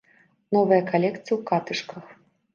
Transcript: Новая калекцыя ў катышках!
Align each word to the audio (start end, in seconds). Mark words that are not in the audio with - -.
Новая 0.57 0.79
калекцыя 0.91 1.35
ў 1.37 1.39
катышках! 1.53 2.11